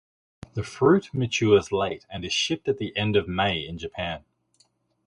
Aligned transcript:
The 0.55 0.63
fruit 0.63 1.13
matures 1.13 1.71
late 1.71 2.07
and 2.09 2.25
is 2.25 2.33
shipped 2.33 2.67
at 2.67 2.79
the 2.79 2.91
end 2.97 3.15
of 3.15 3.27
May 3.27 3.63
in 3.67 3.77
Japan. 3.77 4.25